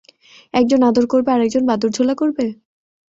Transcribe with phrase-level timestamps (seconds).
[0.53, 2.45] একজন আদর করবে, আরেকজন বাদুড়ঝোলা করবে?